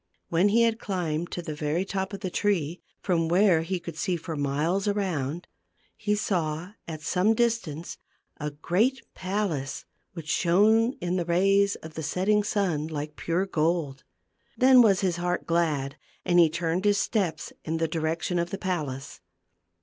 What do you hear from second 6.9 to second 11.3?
some distance, a great palace which shone in the